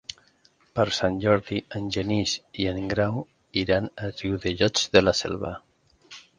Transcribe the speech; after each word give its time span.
Per 0.77 0.85
Sant 0.99 1.19
Jordi 1.25 1.59
en 1.81 1.91
Genís 1.97 2.33
i 2.65 2.67
en 2.73 2.81
Grau 2.95 3.21
iran 3.65 3.93
a 4.07 4.11
Riudellots 4.17 4.91
de 4.97 5.07
la 5.09 5.19
Selva. 5.25 5.57